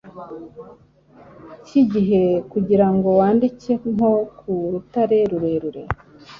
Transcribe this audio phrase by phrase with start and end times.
[1.65, 5.83] cyigihe kugirango wandike nko ku rutare rurerure